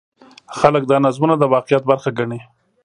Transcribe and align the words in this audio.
خلک 0.59 0.83
دا 0.89 0.97
نظمونه 1.05 1.35
د 1.37 1.43
واقعیت 1.53 1.83
برخه 1.91 2.09
ګڼي. 2.17 2.39